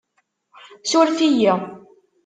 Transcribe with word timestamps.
Surf-iyi 0.89 1.53